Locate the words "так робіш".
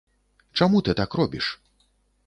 1.03-1.55